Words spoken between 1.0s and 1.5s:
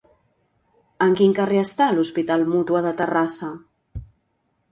En quin